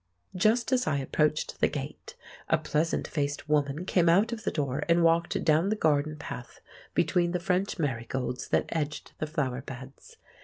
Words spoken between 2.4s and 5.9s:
a pleasant faced woman came out of the door and walked down the